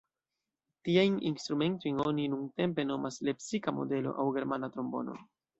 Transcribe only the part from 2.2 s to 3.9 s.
nuntempe nomas "lepsika